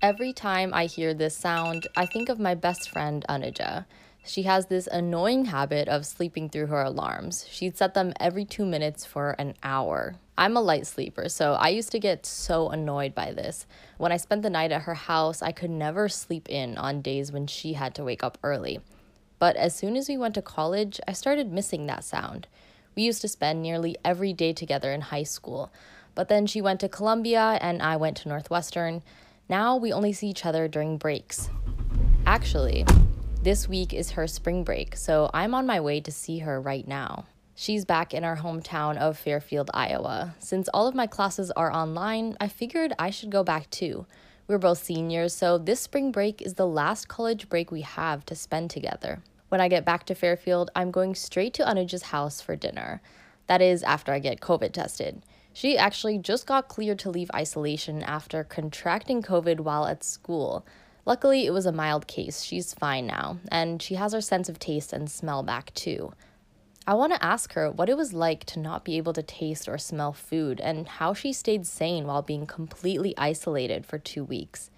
Every 0.00 0.32
time 0.32 0.72
I 0.72 0.86
hear 0.86 1.12
this 1.12 1.34
sound, 1.34 1.88
I 1.96 2.06
think 2.06 2.28
of 2.28 2.38
my 2.38 2.54
best 2.54 2.88
friend 2.88 3.26
Anuja. 3.28 3.84
She 4.24 4.44
has 4.44 4.66
this 4.66 4.86
annoying 4.86 5.46
habit 5.46 5.88
of 5.88 6.06
sleeping 6.06 6.48
through 6.48 6.66
her 6.66 6.82
alarms. 6.82 7.44
She'd 7.50 7.76
set 7.76 7.94
them 7.94 8.12
every 8.20 8.44
two 8.44 8.64
minutes 8.64 9.04
for 9.04 9.30
an 9.40 9.54
hour. 9.64 10.14
I'm 10.36 10.56
a 10.56 10.60
light 10.60 10.86
sleeper, 10.86 11.28
so 11.28 11.54
I 11.54 11.70
used 11.70 11.90
to 11.90 11.98
get 11.98 12.26
so 12.26 12.68
annoyed 12.68 13.12
by 13.12 13.32
this. 13.32 13.66
When 13.96 14.12
I 14.12 14.18
spent 14.18 14.42
the 14.42 14.50
night 14.50 14.70
at 14.70 14.82
her 14.82 14.94
house, 14.94 15.42
I 15.42 15.50
could 15.50 15.70
never 15.70 16.08
sleep 16.08 16.48
in 16.48 16.78
on 16.78 17.02
days 17.02 17.32
when 17.32 17.48
she 17.48 17.72
had 17.72 17.96
to 17.96 18.04
wake 18.04 18.22
up 18.22 18.38
early. 18.44 18.78
But 19.40 19.56
as 19.56 19.74
soon 19.74 19.96
as 19.96 20.08
we 20.08 20.16
went 20.16 20.34
to 20.36 20.42
college, 20.42 21.00
I 21.08 21.12
started 21.12 21.52
missing 21.52 21.86
that 21.86 22.04
sound. 22.04 22.46
We 22.94 23.02
used 23.02 23.22
to 23.22 23.28
spend 23.28 23.62
nearly 23.62 23.96
every 24.04 24.32
day 24.32 24.52
together 24.52 24.92
in 24.92 25.00
high 25.00 25.24
school. 25.24 25.72
But 26.14 26.28
then 26.28 26.46
she 26.46 26.60
went 26.60 26.78
to 26.80 26.88
Columbia 26.88 27.58
and 27.60 27.82
I 27.82 27.96
went 27.96 28.16
to 28.18 28.28
Northwestern. 28.28 29.02
Now 29.50 29.76
we 29.76 29.94
only 29.94 30.12
see 30.12 30.28
each 30.28 30.44
other 30.44 30.68
during 30.68 30.98
breaks. 30.98 31.48
Actually, 32.26 32.84
this 33.42 33.66
week 33.66 33.94
is 33.94 34.10
her 34.10 34.26
spring 34.26 34.62
break, 34.62 34.94
so 34.94 35.30
I'm 35.32 35.54
on 35.54 35.66
my 35.66 35.80
way 35.80 36.00
to 36.00 36.12
see 36.12 36.40
her 36.40 36.60
right 36.60 36.86
now. 36.86 37.24
She's 37.54 37.86
back 37.86 38.12
in 38.12 38.24
our 38.24 38.36
hometown 38.36 38.98
of 38.98 39.18
Fairfield, 39.18 39.70
Iowa. 39.72 40.34
Since 40.38 40.68
all 40.68 40.86
of 40.86 40.94
my 40.94 41.06
classes 41.06 41.50
are 41.52 41.72
online, 41.72 42.36
I 42.38 42.48
figured 42.48 42.92
I 42.98 43.08
should 43.08 43.30
go 43.30 43.42
back 43.42 43.70
too. 43.70 44.04
We're 44.46 44.58
both 44.58 44.82
seniors, 44.82 45.34
so 45.34 45.56
this 45.56 45.80
spring 45.80 46.12
break 46.12 46.42
is 46.42 46.54
the 46.54 46.66
last 46.66 47.08
college 47.08 47.48
break 47.48 47.70
we 47.70 47.80
have 47.80 48.26
to 48.26 48.34
spend 48.34 48.68
together. 48.68 49.22
When 49.48 49.62
I 49.62 49.68
get 49.68 49.86
back 49.86 50.04
to 50.06 50.14
Fairfield, 50.14 50.70
I'm 50.76 50.90
going 50.90 51.14
straight 51.14 51.54
to 51.54 51.64
Anuja's 51.64 52.02
house 52.02 52.42
for 52.42 52.54
dinner. 52.54 53.00
That 53.46 53.62
is, 53.62 53.82
after 53.82 54.12
I 54.12 54.18
get 54.18 54.40
COVID 54.40 54.72
tested. 54.72 55.22
She 55.58 55.76
actually 55.76 56.18
just 56.18 56.46
got 56.46 56.68
cleared 56.68 57.00
to 57.00 57.10
leave 57.10 57.32
isolation 57.34 58.04
after 58.04 58.44
contracting 58.44 59.22
COVID 59.24 59.58
while 59.58 59.86
at 59.86 60.04
school. 60.04 60.64
Luckily, 61.04 61.46
it 61.46 61.50
was 61.50 61.66
a 61.66 61.72
mild 61.72 62.06
case. 62.06 62.44
She's 62.44 62.72
fine 62.72 63.08
now, 63.08 63.38
and 63.50 63.82
she 63.82 63.96
has 63.96 64.12
her 64.12 64.20
sense 64.20 64.48
of 64.48 64.60
taste 64.60 64.92
and 64.92 65.10
smell 65.10 65.42
back 65.42 65.74
too. 65.74 66.12
I 66.86 66.94
want 66.94 67.12
to 67.12 67.24
ask 67.24 67.54
her 67.54 67.72
what 67.72 67.88
it 67.88 67.96
was 67.96 68.12
like 68.12 68.44
to 68.44 68.60
not 68.60 68.84
be 68.84 68.98
able 68.98 69.12
to 69.14 69.22
taste 69.24 69.68
or 69.68 69.78
smell 69.78 70.12
food 70.12 70.60
and 70.60 70.86
how 70.86 71.12
she 71.12 71.32
stayed 71.32 71.66
sane 71.66 72.06
while 72.06 72.22
being 72.22 72.46
completely 72.46 73.12
isolated 73.18 73.84
for 73.84 73.98
two 73.98 74.22
weeks. 74.22 74.70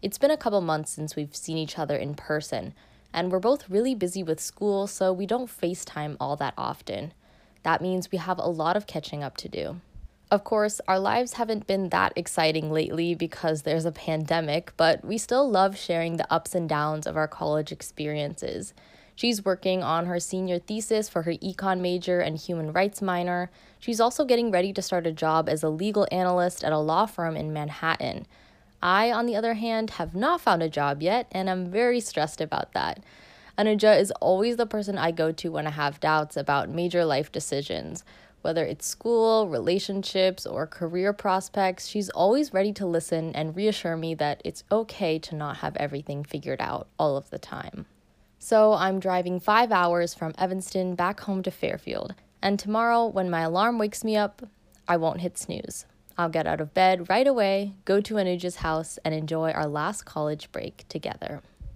It's 0.00 0.16
been 0.16 0.30
a 0.30 0.38
couple 0.38 0.62
months 0.62 0.92
since 0.92 1.14
we've 1.14 1.36
seen 1.36 1.58
each 1.58 1.78
other 1.78 1.96
in 1.98 2.14
person, 2.14 2.72
and 3.12 3.30
we're 3.30 3.38
both 3.38 3.68
really 3.68 3.94
busy 3.94 4.22
with 4.22 4.40
school, 4.40 4.86
so 4.86 5.12
we 5.12 5.26
don't 5.26 5.50
FaceTime 5.50 6.16
all 6.18 6.36
that 6.36 6.54
often. 6.56 7.12
That 7.64 7.82
means 7.82 8.10
we 8.10 8.16
have 8.16 8.38
a 8.38 8.48
lot 8.48 8.78
of 8.78 8.86
catching 8.86 9.22
up 9.22 9.36
to 9.36 9.48
do. 9.50 9.76
Of 10.32 10.44
course, 10.44 10.80
our 10.88 10.98
lives 10.98 11.34
haven't 11.34 11.66
been 11.66 11.90
that 11.90 12.14
exciting 12.16 12.72
lately 12.72 13.14
because 13.14 13.62
there's 13.62 13.84
a 13.84 13.92
pandemic, 13.92 14.72
but 14.78 15.04
we 15.04 15.18
still 15.18 15.46
love 15.46 15.76
sharing 15.76 16.16
the 16.16 16.32
ups 16.32 16.54
and 16.54 16.66
downs 16.66 17.06
of 17.06 17.18
our 17.18 17.28
college 17.28 17.70
experiences. 17.70 18.72
She's 19.14 19.44
working 19.44 19.82
on 19.82 20.06
her 20.06 20.18
senior 20.18 20.58
thesis 20.58 21.10
for 21.10 21.24
her 21.24 21.32
econ 21.32 21.80
major 21.80 22.20
and 22.20 22.38
human 22.38 22.72
rights 22.72 23.02
minor. 23.02 23.50
She's 23.78 24.00
also 24.00 24.24
getting 24.24 24.50
ready 24.50 24.72
to 24.72 24.80
start 24.80 25.06
a 25.06 25.12
job 25.12 25.50
as 25.50 25.62
a 25.62 25.68
legal 25.68 26.08
analyst 26.10 26.64
at 26.64 26.72
a 26.72 26.78
law 26.78 27.04
firm 27.04 27.36
in 27.36 27.52
Manhattan. 27.52 28.26
I, 28.82 29.12
on 29.12 29.26
the 29.26 29.36
other 29.36 29.52
hand, 29.52 29.90
have 29.90 30.14
not 30.14 30.40
found 30.40 30.62
a 30.62 30.70
job 30.70 31.02
yet, 31.02 31.26
and 31.32 31.50
I'm 31.50 31.70
very 31.70 32.00
stressed 32.00 32.40
about 32.40 32.72
that. 32.72 33.04
Anuja 33.58 34.00
is 34.00 34.10
always 34.12 34.56
the 34.56 34.64
person 34.64 34.96
I 34.96 35.10
go 35.10 35.30
to 35.30 35.52
when 35.52 35.66
I 35.66 35.72
have 35.72 36.00
doubts 36.00 36.38
about 36.38 36.70
major 36.70 37.04
life 37.04 37.30
decisions. 37.30 38.02
Whether 38.42 38.64
it's 38.64 38.86
school, 38.86 39.48
relationships, 39.48 40.44
or 40.44 40.66
career 40.66 41.12
prospects, 41.12 41.86
she's 41.86 42.10
always 42.10 42.52
ready 42.52 42.72
to 42.74 42.86
listen 42.86 43.34
and 43.34 43.56
reassure 43.56 43.96
me 43.96 44.14
that 44.16 44.42
it's 44.44 44.64
okay 44.70 45.18
to 45.20 45.34
not 45.36 45.58
have 45.58 45.76
everything 45.76 46.24
figured 46.24 46.60
out 46.60 46.88
all 46.98 47.16
of 47.16 47.30
the 47.30 47.38
time. 47.38 47.86
So 48.40 48.72
I'm 48.72 48.98
driving 48.98 49.38
five 49.38 49.70
hours 49.70 50.12
from 50.12 50.34
Evanston 50.36 50.96
back 50.96 51.20
home 51.20 51.44
to 51.44 51.52
Fairfield, 51.52 52.14
and 52.42 52.58
tomorrow, 52.58 53.06
when 53.06 53.30
my 53.30 53.42
alarm 53.42 53.78
wakes 53.78 54.02
me 54.02 54.16
up, 54.16 54.42
I 54.88 54.96
won't 54.96 55.20
hit 55.20 55.38
snooze. 55.38 55.86
I'll 56.18 56.28
get 56.28 56.48
out 56.48 56.60
of 56.60 56.74
bed 56.74 57.08
right 57.08 57.26
away, 57.26 57.74
go 57.84 58.00
to 58.00 58.14
Anuja's 58.14 58.56
house, 58.56 58.98
and 59.04 59.14
enjoy 59.14 59.52
our 59.52 59.68
last 59.68 60.04
college 60.04 60.50
break 60.50 60.84
together. 60.88 61.40